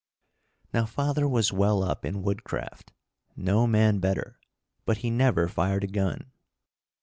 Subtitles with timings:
[0.73, 2.91] Now father was well up in woodcraft,
[3.35, 4.39] no man better,
[4.83, 6.31] but he never fired a gun.